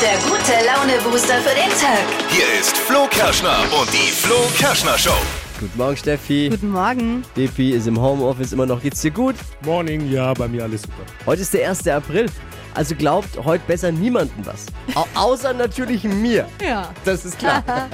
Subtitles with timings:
[0.00, 2.04] der gute Laune-Booster für den Tag.
[2.28, 5.10] Hier ist Flo Kerschner und die Flo Kerschner Show.
[5.58, 6.50] Guten Morgen, Steffi.
[6.50, 7.24] Guten Morgen.
[7.36, 8.80] Depi ist im Homeoffice immer noch.
[8.80, 9.34] Geht's dir gut?
[9.64, 11.02] Morning, ja, bei mir alles super.
[11.26, 11.88] Heute ist der 1.
[11.88, 12.26] April.
[12.74, 14.66] Also glaubt heute besser niemandem was.
[14.94, 16.46] Au außer natürlich mir.
[16.64, 16.92] Ja.
[17.04, 17.64] Das ist klar.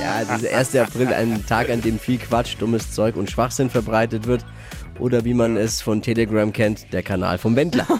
[0.00, 0.74] ja, dieser 1.
[0.74, 4.44] April, ein Tag, an dem viel Quatsch, dummes Zeug und Schwachsinn verbreitet wird.
[4.98, 7.86] Oder wie man es von Telegram kennt, der Kanal vom Wendler.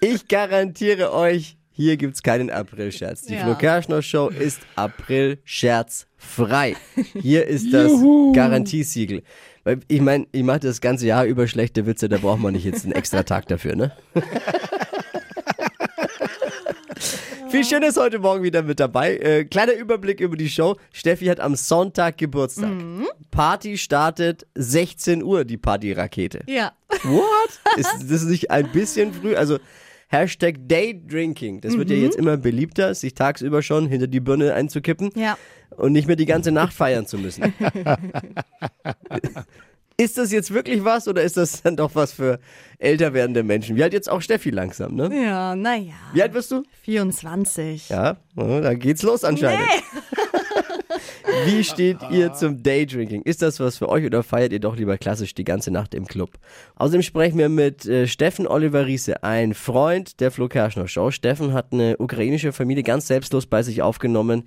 [0.00, 3.22] ich garantiere euch, hier gibt's keinen April-Scherz.
[3.22, 3.44] Die Ja.
[3.44, 6.74] Flo Kerschner Show ist April-Scherz frei.
[7.12, 7.92] Hier ist das
[8.32, 9.22] Garantiesiegel.
[9.64, 12.64] Weil ich meine, ich mache das ganze Jahr über schlechte Witze, da braucht man nicht
[12.64, 13.92] jetzt einen extra Tag dafür, ne?
[17.50, 19.16] Viel Schönes heute Morgen wieder mit dabei.
[19.16, 20.76] Äh, kleiner Überblick über die Show.
[20.92, 22.70] Steffi hat am Sonntag Geburtstag.
[23.30, 26.40] Party startet 16 Uhr, die Partyrakete.
[26.46, 26.72] Ja.
[27.04, 27.60] What?
[27.76, 29.36] Ist das nicht ein bisschen früh?
[29.36, 29.58] Also
[30.08, 31.60] Hashtag Daydrinking.
[31.60, 35.36] Das wird ja jetzt immer beliebter, sich tagsüber schon hinter die Birne einzukippen Ja.
[35.76, 37.42] und nicht mehr die ganze Nacht feiern zu müssen.
[39.98, 42.38] ist das jetzt wirklich was oder ist das dann doch was für
[42.78, 43.76] älter werdende Menschen?
[43.76, 45.10] Wie alt jetzt auch Steffi langsam, ne?
[45.12, 45.94] Ja, naja.
[46.12, 46.62] Wie alt wirst du?
[46.82, 47.88] 24.
[47.88, 49.66] Ja, da geht's los anscheinend.
[51.44, 53.22] Wie steht ihr zum Daydrinking?
[53.22, 56.06] Ist das was für euch oder feiert ihr doch lieber klassisch die ganze Nacht im
[56.06, 56.30] Club?
[56.76, 61.10] Außerdem sprechen wir mit äh, Steffen Oliver Riese, ein Freund der Flo Kerschner Show.
[61.10, 64.44] Steffen hat eine ukrainische Familie ganz selbstlos bei sich aufgenommen.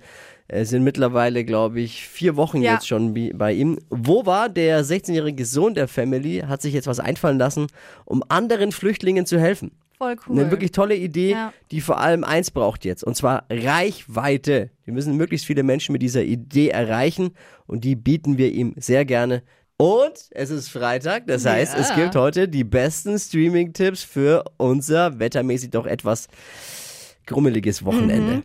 [0.48, 2.72] Es sind mittlerweile, glaube ich, vier Wochen Ja.
[2.74, 3.78] jetzt schon bei ihm.
[3.88, 6.40] Wo war der 16-jährige Sohn der Family?
[6.46, 7.68] Hat sich jetzt was einfallen lassen,
[8.04, 9.70] um anderen Flüchtlingen zu helfen.
[10.00, 10.40] Voll cool.
[10.40, 11.52] Eine wirklich tolle Idee, Ja.
[11.70, 14.70] die vor allem eins braucht jetzt, und zwar Reichweite.
[14.86, 17.32] Wir müssen möglichst viele Menschen mit dieser Idee erreichen
[17.66, 19.42] und die bieten wir ihm sehr gerne.
[19.76, 21.96] Und es ist Freitag, das heißt, es Ja.
[21.96, 26.28] gibt heute die besten Streaming-Tipps für unser wettermäßig doch etwas
[27.26, 28.36] grummeliges Wochenende.
[28.36, 28.42] Mhm.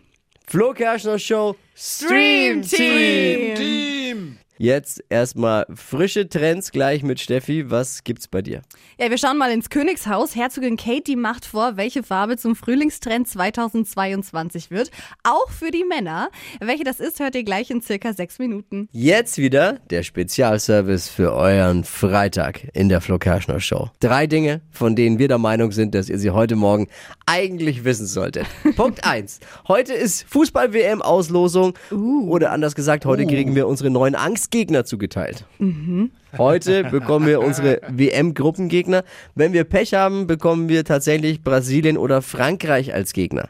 [0.48, 3.56] Flo Kerschner Show Stream Team.
[3.56, 4.38] Team!
[4.58, 7.70] Jetzt erstmal frische Trends gleich mit Steffi.
[7.70, 8.62] Was gibt's bei dir?
[8.98, 10.34] Ja, wir schauen mal ins Königshaus.
[10.34, 14.92] Herzogin Kate, die macht vor, welche Farbe zum Frühlingstrend 2022 wird.
[15.24, 16.30] Auch für die Männer.
[16.62, 18.88] Welche das ist, hört ihr gleich in circa sechs Minuten.
[18.94, 23.90] Jetzt wieder der Spezialservice für euren Freitag in der Flo Kerschner Show.
[24.00, 26.88] Drei Dinge, von denen wir der Meinung sind, dass ihr sie heute Morgen
[27.26, 28.46] eigentlich wissen solltet.
[28.78, 31.74] Punkt eins: Heute ist Fußball-WM-Auslosung.
[31.92, 34.16] Oder anders gesagt, heute kriegen wir unsere neuen
[34.46, 35.44] Angstgegner zugeteilt.
[36.38, 39.04] Heute bekommen wir unsere WM-Gruppengegner.
[39.34, 43.50] Wenn wir Pech haben, bekommen wir tatsächlich Brasilien oder Frankreich als Gegner.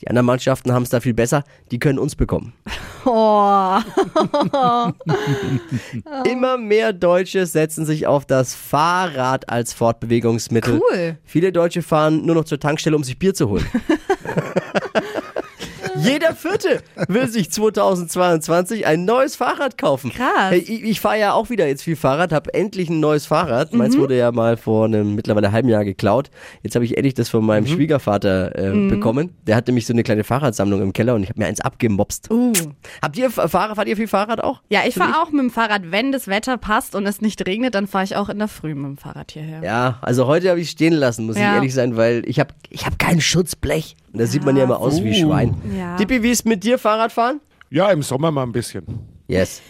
[0.00, 1.44] Die anderen Mannschaften haben es da viel besser.
[1.70, 2.52] Die können uns bekommen.
[3.04, 3.78] Oh,
[6.28, 10.80] Immer mehr Deutsche setzen sich auf das Fahrrad als Fortbewegungsmittel.
[10.80, 11.16] Cool.
[11.22, 13.66] Viele Deutsche fahren nur noch zur Tankstelle, um sich Bier zu holen.
[16.04, 20.10] Jeder Vierte will sich 2022 ein neues Fahrrad kaufen.
[20.12, 20.50] Krass.
[20.50, 23.72] Hey, ich ich fahre ja auch wieder jetzt viel Fahrrad, habe endlich ein neues Fahrrad.
[23.72, 23.78] Mhm.
[23.78, 26.30] Meins wurde ja mal vor einem mittlerweile halben Jahr geklaut.
[26.62, 27.46] Jetzt habe ich endlich das von Mhm.
[27.46, 29.34] meinem Schwiegervater äh, bekommen.
[29.46, 32.30] Der hatte mich so eine kleine Fahrradsammlung im Keller und ich habe mir eins abgemopst.
[32.30, 32.52] uh.
[33.02, 34.62] Habt ihr F- Fahrer, fahrt ihr viel Fahrrad auch?
[34.68, 37.74] Ja, ich fahre auch mit dem Fahrrad, wenn das Wetter passt und es nicht regnet,
[37.74, 39.62] dann fahre ich auch in der Früh mit dem Fahrrad hierher.
[39.62, 41.54] Ja, also heute habe ich stehen lassen, muss ich Ja.
[41.54, 43.96] ehrlich sein, weil ich habe ich hab kein Schutzblech.
[44.14, 45.56] Und da sieht man ja immer aus wie Schwein.
[45.76, 45.96] Ja.
[45.96, 47.40] Dippi, wie ist mit dir Fahrradfahren?
[47.68, 48.84] Ja, im Sommer mal ein bisschen.
[49.26, 49.60] Yes.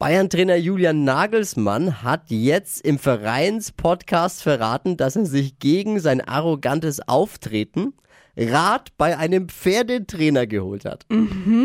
[0.00, 7.94] Bayern-Trainer Julian Nagelsmann hat jetzt im Vereinspodcast verraten, dass er sich gegen sein arrogantes Auftreten
[8.36, 11.06] Rat bei einem Pferdetrainer geholt hat.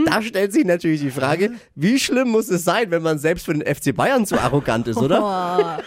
[0.05, 3.53] Da stellt sich natürlich die Frage, wie schlimm muss es sein, wenn man selbst für
[3.55, 5.79] den FC Bayern zu arrogant ist, oder?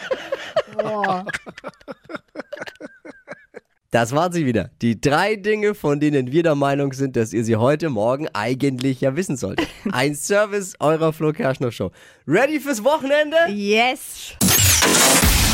[3.94, 4.70] Das waren sie wieder.
[4.82, 9.00] Die drei Dinge, von denen wir der Meinung sind, dass ihr sie heute Morgen eigentlich
[9.00, 9.68] ja wissen solltet.
[9.92, 11.92] Ein Service eurer Flo Kerschner Show.
[12.26, 13.36] Ready fürs Wochenende?
[13.50, 14.34] Yes.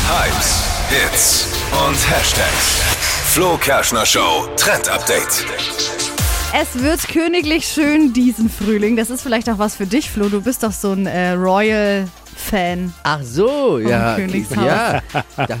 [0.07, 1.47] Hypes, Hits
[1.87, 2.81] und Hashtags.
[3.27, 5.45] Flo Kerschner Show Trend Update.
[6.59, 8.95] Es wird königlich schön diesen Frühling.
[8.95, 10.29] Das ist vielleicht auch was für dich, Flo.
[10.29, 11.33] Du bist doch so ein äh,
[12.51, 12.93] Royal-Fan.
[13.03, 14.15] Ach so, ja.
[14.15, 14.65] Königshaus.
[14.65, 15.01] Ja,
[15.35, 15.57] da,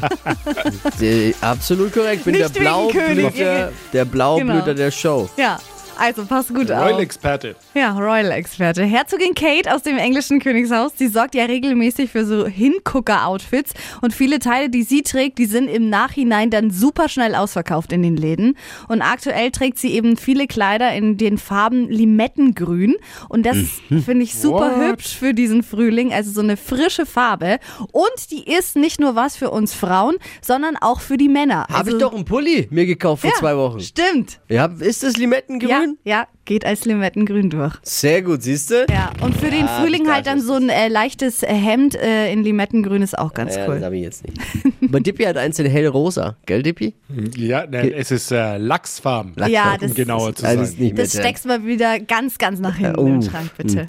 [1.01, 2.17] äh, absolut korrekt.
[2.19, 4.73] Ich bin Nicht der Blaublüter, der Blaublüter Genau.
[4.73, 5.29] der Show.
[5.37, 5.59] Ja.
[6.01, 6.83] Also pass gut auf.
[6.83, 7.55] Royal-Experte.
[7.75, 8.83] Ja, Royal-Experte.
[8.83, 13.73] Herzogin Kate aus dem englischen Königshaus, die sorgt ja regelmäßig für so Hingucker-Outfits.
[14.01, 18.01] Und viele Teile, die sie trägt, die sind im Nachhinein dann super schnell ausverkauft in
[18.01, 18.57] den Läden.
[18.87, 22.95] Und aktuell trägt sie eben viele Kleider in den Farben Limettengrün.
[23.29, 23.57] Und das
[23.87, 24.87] finde ich super What?
[24.87, 26.13] hübsch für diesen Frühling.
[26.13, 27.59] Also so eine frische Farbe.
[27.91, 31.67] Und die ist nicht nur was für uns Frauen, sondern auch für die Männer.
[31.67, 33.81] Habe also, ich doch einen Pulli mir gekauft vor ja, zwei Wochen.
[33.81, 34.39] Stimmt.
[34.49, 35.69] Ja, ist das Limettengrün?
[35.69, 37.75] Ja, ja, geht als Limettengrün durch.
[37.83, 38.85] Sehr gut, siehst du?
[38.89, 41.95] Ja, und für den Ah, Frühling das halt dann so ein äh, leichtes äh, Hemd
[41.95, 43.83] äh, in Limettengrün ist auch ganz Ja, das cool.
[43.85, 44.37] habe ich jetzt nicht.
[44.81, 46.93] Aber Dippy hat eins in hellrosa, gell Dippy?
[47.37, 50.57] Ja, ne, es ist äh, Lachsfarben, Ja, um das, genauer zu Ah, sein.
[50.59, 51.21] das ist nicht mehr das drin.
[51.21, 53.87] steckst mal wieder ganz, ganz nach hinten Oh, im Schrank, bitte.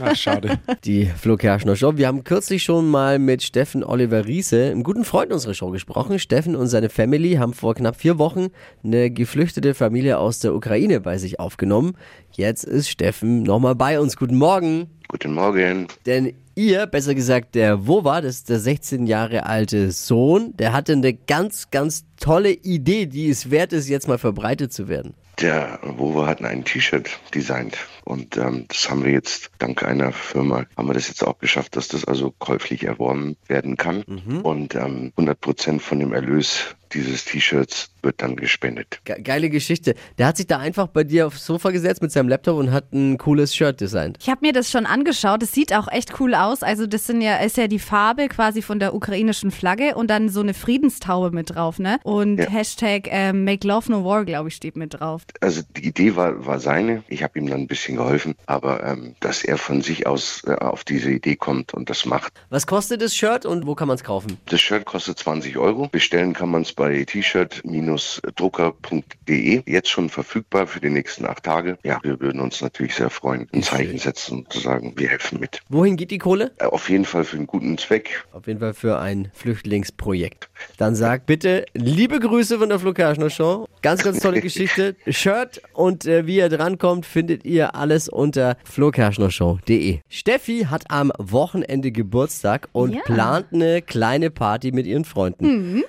[0.00, 0.58] Ach, schade.
[0.84, 1.96] Die Flo Kerschner Show.
[1.96, 6.18] Wir haben kürzlich schon mal mit Steffen Oliver Riese, einem guten Freund unserer Show, gesprochen.
[6.18, 8.48] Steffen und seine Family haben vor knapp vier Wochen
[8.84, 11.94] eine geflüchtete Familie aus der Ukraine bei sich aufgenommen.
[12.32, 14.16] Jetzt ist Steffen nochmal bei uns.
[14.16, 14.86] Guten Morgen.
[15.08, 15.88] Guten Morgen.
[16.06, 20.92] Denn ihr, besser gesagt der Wova, das ist der 16 Jahre alte Sohn, der hatte
[20.92, 25.14] eine ganz, ganz tolle Idee, die es wert ist, jetzt mal verbreitet zu werden.
[25.40, 30.66] Der Wova hat ein T-Shirt designt und ähm, das haben wir jetzt dank einer Firma
[30.76, 34.02] haben wir das jetzt auch geschafft, dass das also käuflich erworben werden kann
[34.42, 39.00] und ähm, 100 Prozent von dem Erlös dieses T-Shirts wird dann gespendet.
[39.04, 39.94] Ge geile Geschichte.
[40.18, 42.92] Der hat sich da einfach bei dir aufs Sofa gesetzt mit seinem Laptop und hat
[42.92, 44.18] ein cooles Shirt designt.
[44.20, 45.42] Ich habe mir das schon angeschaut.
[45.42, 46.62] Es sieht auch echt cool aus.
[46.62, 50.28] Also das sind ja, ist ja die Farbe quasi von der ukrainischen Flagge und dann
[50.28, 51.98] so eine Friedenstaube mit drauf, ne?
[52.02, 52.50] Und Ja.
[52.50, 55.22] Hashtag ähm, Make Love No War, glaube ich, steht mit drauf.
[55.40, 57.04] Also die Idee war, war seine.
[57.08, 60.52] Ich habe ihm dann ein bisschen geholfen, aber ähm, dass er von sich aus äh,
[60.54, 62.32] auf diese Idee kommt und das macht.
[62.50, 64.38] Was kostet das Shirt und wo kann man es kaufen?
[64.46, 65.88] Das Shirt kostet 20 Euro.
[65.88, 69.62] Bestellen kann man es bei t-shirt-drucker.de.
[69.66, 71.78] Jetzt schon verfügbar für die nächsten acht Tage.
[71.84, 75.40] Ja, wir würden uns natürlich sehr freuen, ein Zeichen setzen und zu sagen, wir helfen
[75.40, 75.60] mit.
[75.68, 76.52] Wohin geht die Kohle?
[76.58, 78.24] Äh, Auf jeden Fall für einen guten Zweck.
[78.32, 80.48] Auf jeden Fall für ein Flüchtlingsprojekt.
[80.78, 83.66] Dann sag bitte liebe Grüße von der Flo Kerschner Show.
[83.82, 84.96] Ganz, ganz tolle Geschichte.
[85.08, 90.00] Shirt und äh, wie ihr drankommt, findet ihr alles unter flokerschnershow.de.
[90.08, 93.00] Steffi hat am Wochenende Geburtstag und Ja.
[93.02, 95.82] plant eine kleine Party mit ihren Freunden.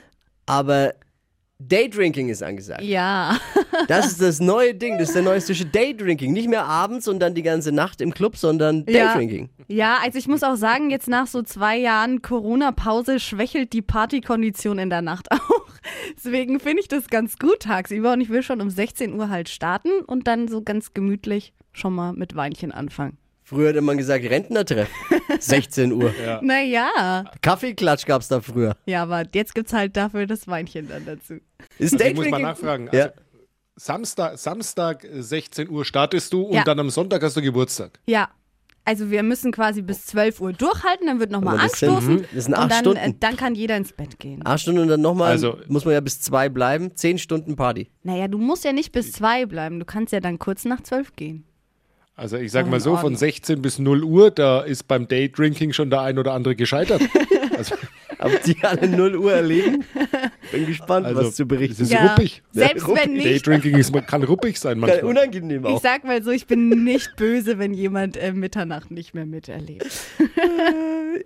[0.54, 0.94] Aber
[1.60, 2.84] Daydrinking ist angesagt.
[2.84, 3.38] Ja.
[3.88, 5.74] Das ist das neue Ding, das ist der neueste Shit.
[5.76, 6.32] Daydrinking.
[6.32, 9.08] Nicht mehr abends und dann die ganze Nacht im Club, sondern Ja.
[9.08, 9.50] Daydrinking.
[9.68, 14.78] Ja, also ich muss auch sagen, jetzt nach so zwei Jahren Corona-Pause schwächelt die Partykondition
[14.78, 15.66] in der Nacht auch.
[16.16, 19.50] Deswegen finde ich das ganz gut tagsüber und ich will schon um 16 Uhr halt
[19.50, 23.18] starten und dann so ganz gemütlich schon mal mit Weinchen anfangen.
[23.44, 24.90] Früher hätte man gesagt Rentnertreff.
[25.46, 26.14] 16 Uhr.
[26.42, 27.26] Naja.
[27.42, 28.76] Kaffeeklatsch gab's da früher.
[28.86, 31.36] Ja, aber jetzt gibt's halt dafür das Weinchen dann dazu.
[31.80, 32.90] Ist Also ich muss mal nachfragen.
[32.92, 33.04] Ja.
[33.04, 33.14] Also,
[33.76, 36.64] Samstag, Samstag äh, 16 Uhr startest du und Ja.
[36.64, 38.00] dann am Sonntag hast du Geburtstag.
[38.06, 38.30] Ja.
[38.86, 42.44] Also wir müssen quasi bis 12 Uhr durchhalten, dann wird nochmal sind- anstoßen mhm, das
[42.46, 43.00] sind acht und dann, Stunden.
[43.00, 44.42] Äh, dann kann jeder ins Bett gehen.
[44.44, 46.94] Acht Stunden und dann nochmal, Also- muss man ja bis zwei bleiben.
[46.96, 47.90] Zehn Stunden Party.
[48.04, 51.16] Naja, du musst ja nicht bis zwei bleiben, du kannst ja dann kurz nach 12
[51.16, 51.46] gehen.
[52.16, 53.18] Also ich sag mal so, von Ordnung.
[53.18, 57.02] 16 bis 0 Uhr, da ist beim Daydrinking schon der ein oder andere gescheitert.
[57.58, 57.76] also,
[58.20, 59.84] Aber die alle 0 Uhr erleben.
[60.52, 61.74] Bin gespannt, also was zu berichten.
[61.74, 62.14] Es ist Ja.
[62.14, 62.44] ruppig.
[62.52, 63.26] Selbst wenn nicht.
[63.26, 65.04] Daydrinking ist, man kann ruppig sein manchmal.
[65.06, 65.82] unangenehm Ich auch.
[65.82, 69.88] sag mal so, ich bin nicht böse, wenn jemand äh, Mitternacht nicht mehr miterlebt.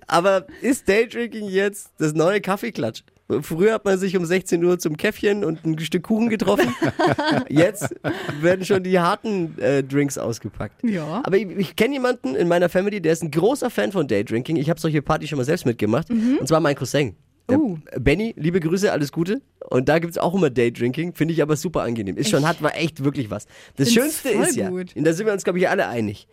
[0.08, 3.04] Aber ist Daydrinking jetzt das neue Kaffeeklatsch?
[3.42, 6.74] Früher hat man sich um 16 Uhr zum Käffchen und ein Stück Kuchen getroffen.
[7.50, 7.94] Jetzt
[8.42, 10.82] werden schon die harten äh, Drinks ausgepackt.
[10.84, 11.22] Ja.
[11.26, 14.56] Aber ich, ich kenne jemanden in meiner Family, der ist ein großer Fan von Daydrinking.
[14.56, 16.10] Ich habe solche Partys schon mal selbst mitgemacht.
[16.10, 17.16] Und zwar mein Cousin.
[17.50, 17.78] Uh.
[17.98, 19.42] Benny, liebe Grüße, alles Gute.
[19.70, 21.14] Und da gibt es auch immer Daydrinking.
[21.14, 22.18] Finde ich aber super angenehm.
[22.18, 23.46] Ist schon, hat war echt wirklich was.
[23.76, 24.96] Das Find's Schönste ist ja, gut.
[24.96, 26.28] und da sind wir uns, glaube ich, alle einig.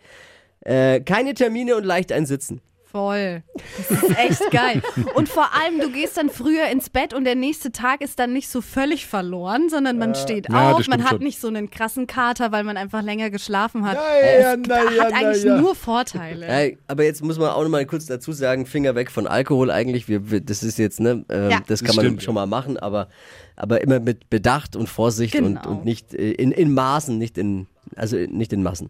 [0.61, 2.61] Äh, keine Termine und leicht ein Sitzen.
[2.95, 3.43] Voll.
[3.89, 4.81] Das ist echt geil.
[5.15, 8.31] Und vor allem, du gehst dann früher ins Bett und der nächste Tag ist dann
[8.31, 11.19] nicht so völlig verloren, sondern man steht Ja, das auf, man hat schon.
[11.23, 13.95] nicht so einen krassen Kater, weil man einfach länger geschlafen hat.
[13.97, 15.59] Naja, es naja, hat eigentlich naja.
[15.59, 16.77] nur Vorteile.
[16.87, 20.07] Aber jetzt muss man auch noch mal kurz dazu sagen, Finger weg von Alkohol eigentlich.
[20.07, 21.49] Wir, wir, das ist jetzt, ne, Ja.
[21.67, 23.09] das Das kann man stimmt, schon mal machen, aber,
[23.57, 25.69] aber immer mit Bedacht und Vorsicht und, Genau.
[25.69, 28.89] und nicht äh, in, in Maßen, nicht in, also nicht in Massen.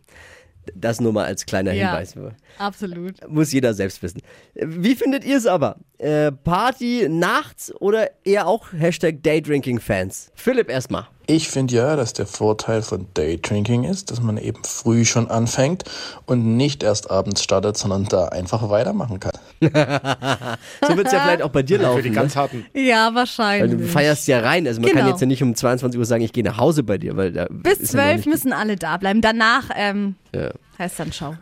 [0.74, 1.98] Das nur mal als kleiner Ja.
[1.98, 2.16] Hinweis.
[2.58, 3.16] Absolut.
[3.30, 4.22] Muss jeder selbst wissen.
[4.56, 5.78] Wie findet ihr es aber?
[5.98, 10.32] Äh, Party nachts oder eher auch Hashtag Daydrinking-Fans?
[10.36, 11.08] Philipp erstmal.
[11.28, 15.84] Ich finde ja, dass der Vorteil von Daydrinking ist, dass man eben früh schon anfängt
[16.28, 19.34] und nicht erst abends startet, sondern da einfach weitermachen kann.
[19.66, 21.98] So wird es ja vielleicht auch bei dir laufen.
[21.98, 22.16] Für die ne?
[22.16, 22.66] ganz harten.
[22.74, 23.92] Ja, Weil du wahrscheinlich.
[23.92, 24.68] feierst ja rein.
[24.68, 25.12] Also man kann Genau.
[25.12, 27.48] jetzt ja nicht um 22 Uhr sagen, ich gehe nach Hause bei dir, weil da
[27.50, 29.22] Bis ist ja müssen alle da bleiben.
[29.22, 30.50] Danach ähm, Ja.
[30.80, 31.36] heißt dann Schau.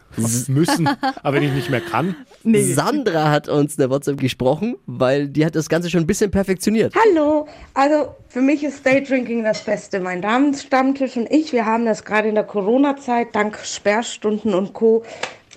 [0.48, 0.88] Müssen.
[1.24, 5.46] Aber wenn ich nicht mehr kann, Sandra hat uns in der WhatsApp gesprochen, weil die
[5.46, 6.94] hat das Ganze schon ein bisschen perfektioniert.
[6.96, 10.00] Hallo, also für mich ist Daydrinking das Beste.
[10.00, 15.04] Mein Damenstammtisch und ich, wir haben das gerade in der Corona-Zeit dank Sperrstunden und Co.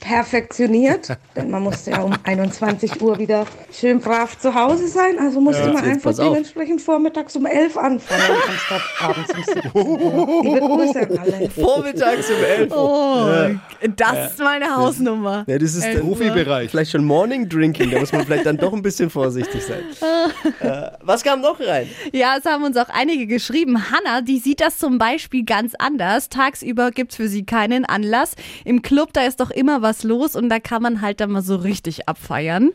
[0.01, 1.17] perfektioniert.
[1.37, 5.19] Denn man musste ja um 21 Uhr wieder schön brav zu Hause sein.
[5.19, 10.43] Also musste man jetzt einfach dementsprechend vormittags um 11 anfangen, anstatt abends um 17 Uhr.
[10.43, 11.51] Liebe Grüße an alle.
[11.51, 12.79] Vormittags um 11 Uhr.
[12.79, 15.45] Oh, das ist meine Hausnummer.
[15.47, 16.01] Ja, das ist der.
[16.01, 16.71] Profibereich.
[16.71, 19.83] Vielleicht schon Morning Drinking, da muss man vielleicht dann doch ein bisschen vorsichtig sein.
[20.61, 21.89] äh, was kam noch rein?
[22.13, 23.91] Ja, es haben uns auch einige geschrieben.
[23.91, 26.29] Hanna, die sieht das zum Beispiel ganz anders.
[26.29, 28.35] Tagsüber gibt's für sie keinen Anlass.
[28.65, 31.43] Im Club, da ist doch immer was los und da kann man halt dann mal
[31.43, 32.73] so richtig abfeiern.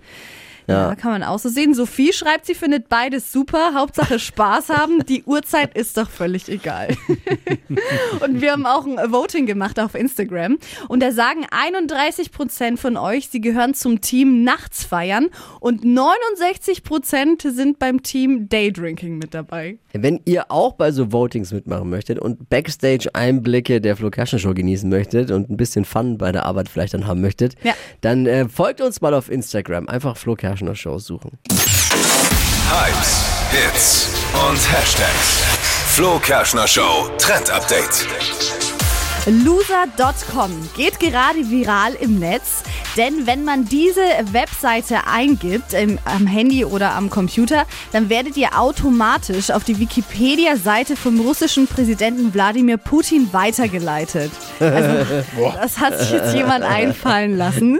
[0.67, 0.95] Ja.
[0.95, 1.73] kann man auch so sehen.
[1.73, 3.73] Sophie schreibt, sie findet beides super.
[3.73, 5.05] Hauptsache Spaß haben.
[5.05, 6.95] Die Uhrzeit ist doch völlig egal.
[8.21, 10.57] und wir haben auch ein Voting gemacht auf Instagram.
[10.87, 15.29] Und da sagen 31 Prozent von euch, sie gehören zum Team Nachts feiern.
[15.59, 19.77] Und 69 Prozent sind beim Team Daydrinking mit dabei.
[19.93, 24.89] Wenn ihr auch bei so Votings mitmachen möchtet und Backstage-Einblicke der Flo Kerschner Show genießen
[24.89, 27.73] möchtet und ein bisschen Fun bei der Arbeit vielleicht dann haben möchtet, Ja.
[28.01, 29.87] dann äh, folgt uns mal auf Instagram.
[29.89, 31.37] Einfach Flo Kerschner Show suchen.
[32.69, 34.09] Hypes, Hits
[34.49, 35.43] und Hashtags.
[35.87, 38.07] Flo Kerschner Show Trend Update.
[39.27, 42.63] Loser.com geht gerade viral im Netz,
[42.97, 44.01] denn wenn man diese
[44.31, 50.95] Webseite eingibt, im, am Handy oder am Computer, dann werdet ihr automatisch auf die Wikipedia-Seite
[50.95, 54.31] vom russischen Präsidenten Wladimir Putin weitergeleitet.
[54.59, 55.23] Also,
[55.61, 57.79] das hat sich jetzt jemand einfallen lassen.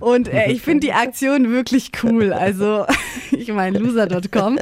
[0.00, 2.32] Und äh, ich finde die Aktion wirklich cool.
[2.32, 2.84] Also,
[3.36, 4.58] ich meine, loser.com.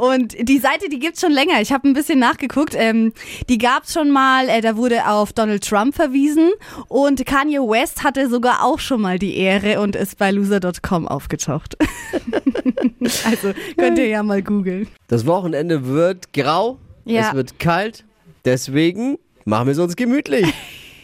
[0.00, 1.60] Und die Seite, die gibt's schon länger.
[1.60, 2.74] Ich habe ein bisschen nachgeguckt.
[2.76, 3.12] Ähm,
[3.48, 6.50] die gab's schon mal, äh, da wurde auf Donald Trump verwiesen.
[6.88, 11.76] Und Kanye West hatte sogar auch schon mal die Ehre und ist bei loser.com aufgetaucht.
[13.24, 14.88] also könnt ihr ja mal googeln.
[15.08, 17.28] Das Wochenende wird grau, Ja.
[17.28, 18.04] es wird kalt,
[18.44, 20.46] deswegen machen wir es uns gemütlich.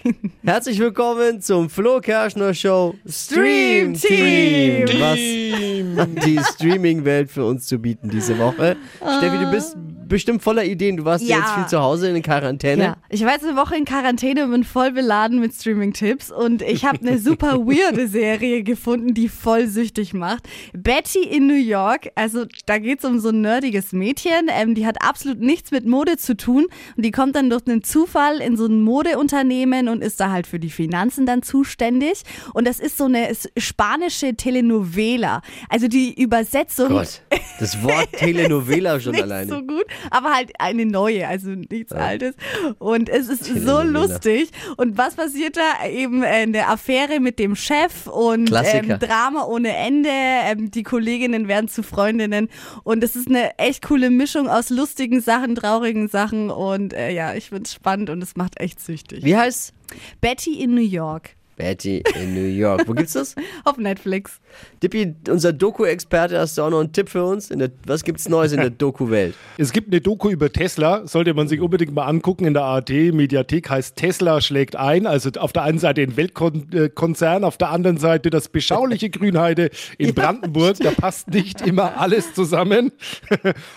[0.45, 4.85] Herzlich willkommen zum Flo Kerschner Show Stream Team.
[5.01, 8.77] Was hat die Streaming-Welt für uns zu bieten diese Woche?
[9.19, 9.77] Steffi, du bist
[10.09, 10.97] bestimmt voller Ideen.
[10.97, 11.37] Du warst ja.
[11.37, 11.43] Ja.
[11.45, 12.83] jetzt viel zu Hause in Quarantäne.
[12.83, 16.63] Ja, ich war jetzt eine Woche in Quarantäne und bin voll beladen mit Streaming-Tipps und
[16.63, 20.49] ich habe eine super weirde Serie gefunden, die voll süchtig macht.
[20.73, 24.97] Betty in New York, also da geht's um so ein nerdiges Mädchen, ähm, die hat
[25.01, 28.67] absolut nichts mit Mode zu tun und die kommt dann durch einen Zufall in so
[28.67, 32.23] ein Modeunternehmen und ist da halt für die Finanzen dann zuständig
[32.55, 37.23] und das ist so eine spanische Telenovela, also die Übersetzung Gott,
[37.59, 39.49] das Wort Telenovela schon nicht alleine.
[39.49, 42.35] so gut, aber halt eine neue, also nichts Altes.
[42.79, 44.51] Und es ist so lustig.
[44.77, 45.87] Und was passiert da?
[45.87, 50.09] Eben äh, eine Affäre mit dem Chef und ähm, Drama ohne Ende.
[50.11, 52.49] Ähm, die Kolleginnen werden zu Freundinnen.
[52.85, 56.51] Und es ist eine echt coole Mischung aus lustigen Sachen, traurigen Sachen.
[56.51, 59.25] Und äh, ja, ich find's spannend und es macht echt süchtig.
[59.25, 59.73] Wie heißt
[60.21, 62.87] Betty in New York Betty in New York?
[62.87, 63.35] Wo gibt's das?
[63.65, 64.41] auf Netflix.
[64.83, 67.51] Dippi, unser Doku-Experte, hast du auch noch einen Tipp für uns?
[67.51, 69.35] In der, was gibt's Neues in der Doku-Welt?
[69.59, 72.45] Es gibt eine Doku über Tesla, sollte man sich unbedingt mal angucken.
[72.45, 75.07] In der ARD-Mediathek heißt Tesla schlägt ein.
[75.07, 80.15] Also auf der einen Seite ein Weltkonzern, auf der anderen Seite das beschauliche Grünheide in
[80.15, 80.77] Brandenburg.
[80.79, 82.93] Da passt nicht immer alles zusammen.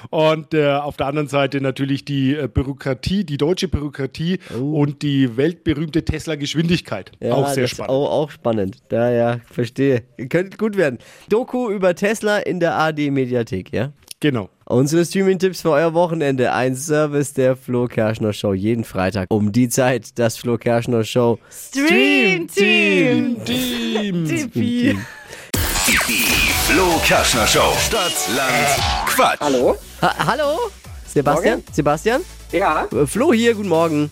[0.09, 5.37] Und äh, auf der anderen Seite natürlich die äh, Bürokratie, die deutsche Bürokratie und die
[5.37, 7.11] weltberühmte Tesla-Geschwindigkeit.
[7.31, 7.89] auch sehr das spannend.
[7.91, 8.77] Auch, auch spannend.
[8.91, 10.03] Ja, ja, verstehe.
[10.29, 10.99] Könnte gut werden.
[11.29, 13.91] Doku über Tesla in der AD-Mediathek, ja?
[14.21, 14.49] Genau.
[14.65, 16.51] Unsere Streaming-Tipps für euer Wochenende.
[16.51, 18.53] Ein Service der Flo Kerschner Show.
[18.53, 20.19] Jeden Freitag um die Zeit.
[20.19, 23.43] Das Flo Kerschner Show Stream Team.
[23.45, 24.25] Team.
[24.27, 24.97] Tippi.
[25.87, 26.23] Die
[26.67, 27.71] Flo Kerschner Show.
[27.79, 29.39] Stadt, Land, Quatsch.
[29.39, 29.77] Hallo?
[30.01, 30.57] Ha Hallo?
[31.07, 31.63] Sebastian?
[31.71, 32.21] Sebastian?
[32.51, 34.11] Ja, Flo hier, guten Morgen.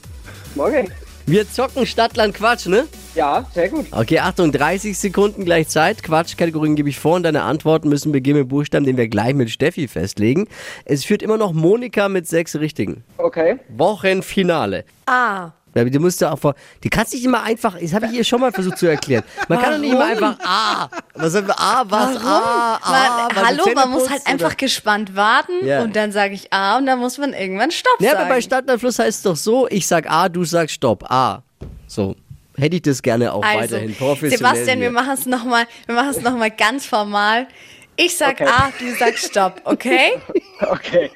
[0.56, 0.90] morgen.
[1.26, 2.86] Wir zocken Stadtland Quatsch, ne?
[3.18, 3.88] Ja, sehr gut.
[3.90, 6.04] Okay, Achtung, 30 Sekunden gleich Zeit.
[6.04, 9.50] Quatschkategorien gebe ich vor und deine Antworten müssen beginnen mit Buchstaben, den wir gleich mit
[9.50, 10.48] Steffi festlegen.
[10.86, 13.04] Es führt immer noch Monika mit sechs Richtigen.
[13.18, 13.58] Okay.
[13.70, 14.86] Wochenfinale.
[15.08, 15.50] A.
[15.74, 16.54] Weil Die musst du auch vor.
[16.84, 17.76] Die kannst nicht immer einfach.
[17.80, 19.24] Das habe ich ihr schon mal versucht zu erklären.
[19.48, 20.88] Man kann doch nicht immer einfach A.
[21.16, 21.60] Was sagen wir?
[21.60, 22.18] A, was?
[22.18, 22.92] A, A.
[22.92, 24.30] Man, weil du hallo, man muss halt oder?
[24.32, 25.82] einfach gespannt warten Ja.
[25.82, 28.22] und dann sage ich A und dann muss man irgendwann Stopp Ja, sagen.
[28.26, 31.04] aber bei Stadtlandfluss heißt es doch so: ich sag A, du sagst Stopp.
[31.12, 31.42] A.
[31.88, 32.16] So.
[32.60, 34.38] Hätte ich das gerne auch also, weiterhin professionell.
[34.38, 37.48] Sebastian, wir machen es nochmal, wir machen es noch mal ganz formal.
[37.96, 40.14] Ich sag A, du sagst Stopp, okay?
[40.60, 41.12] Okay.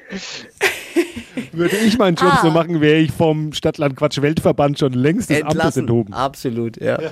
[1.50, 5.80] Würde ich meinen Job so machen, wäre ich vom Stadtland-Quatsch-Weltverband schon längst des Amtes Entlassen.
[5.80, 6.12] enthoben.
[6.12, 6.98] Absolut, ja.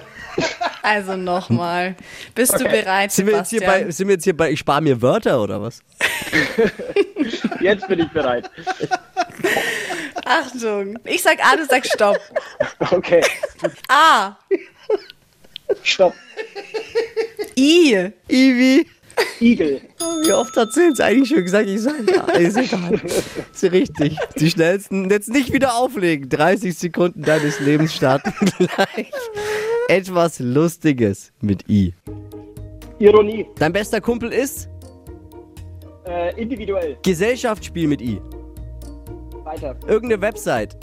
[0.83, 1.95] Also nochmal.
[2.35, 3.87] Bist du bereit, Sind wir, jetzt hier Sebastian?
[3.87, 5.83] bei, sind wir jetzt hier bei, ich spare mir Wörter oder was?
[7.61, 8.51] Jetzt bin ich bereit.
[10.31, 10.97] Achtung.
[11.05, 12.19] Ich sag A, du sagst Stopp.
[12.93, 13.21] Okay.
[13.89, 14.37] A.
[15.83, 16.15] Stopp.
[17.57, 18.11] I.
[18.29, 18.87] Ivi.
[19.41, 19.81] Igel.
[20.25, 23.01] Wie oft hat sie jetzt eigentlich schon gesagt, ich sage ja, ist egal.
[23.53, 24.17] Ist richtig.
[24.39, 26.29] Die schnellsten, jetzt nicht wieder auflegen.
[26.29, 29.11] 30 Sekunden deines Lebens starten gleich.
[29.89, 31.93] Etwas Lustiges mit I.
[32.99, 33.47] Ironie.
[33.59, 34.69] Dein bester Kumpel ist
[36.07, 36.97] Äh, individuell.
[37.03, 38.21] Gesellschaftsspiel mit I.
[39.51, 39.75] Weiter.
[39.89, 40.77] Irgendeine Website.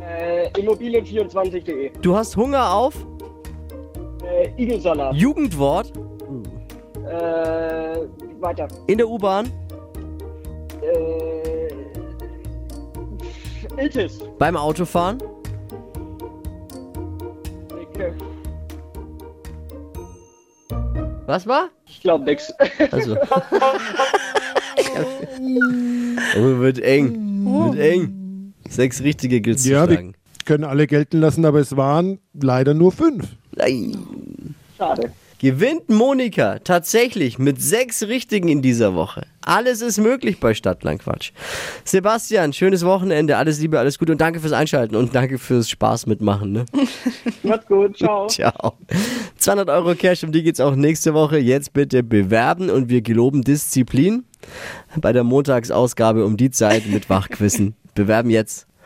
[0.00, 1.90] Äh, Immobilien24.de.
[2.02, 2.94] Du hast Hunger auf
[4.26, 5.14] Äh, Igelsalat.
[5.14, 5.92] Jugendwort
[7.06, 8.00] Äh,
[8.40, 8.66] weiter.
[8.88, 9.52] in der U-Bahn
[10.82, 11.68] Äh,
[13.80, 14.18] Iltis.
[14.40, 15.22] beim Autofahren.
[17.70, 18.12] Okay.
[21.26, 21.68] Was war?
[21.86, 22.52] Ich glaube nix.
[22.90, 23.16] Also.
[26.36, 27.27] oh, wird eng.
[27.48, 28.52] Wird eng.
[28.68, 30.08] Sechs richtige gilt's zu Ja, schlagen.
[30.12, 33.36] wir können alle gelten lassen, aber es waren leider nur fünf.
[33.56, 34.54] Nein.
[34.76, 35.12] Schade.
[35.40, 39.24] Gewinnt Monika tatsächlich mit sechs Richtigen in dieser Woche.
[39.40, 41.30] Alles ist möglich bei Stadtlandquatsch.
[41.84, 46.06] Sebastian, schönes Wochenende, alles Liebe, alles Gute und danke fürs Einschalten und danke fürs Spaß
[46.06, 46.50] mitmachen.
[46.50, 46.64] Ne?
[47.44, 47.96] Macht's gut.
[47.96, 48.26] Ciao.
[48.28, 48.78] Ciao.
[49.36, 51.38] 200 Euro Cash, um die geht's auch nächste Woche.
[51.38, 54.24] Jetzt bitte bewerben und wir geloben Disziplin
[54.96, 57.76] bei der Montagsausgabe um die Zeit mit Wachquissen.
[57.94, 58.66] Bewerben jetzt